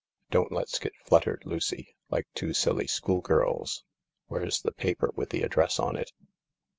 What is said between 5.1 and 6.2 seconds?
with the address on it